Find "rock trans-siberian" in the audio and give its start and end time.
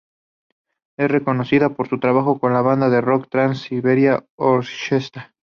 3.01-4.25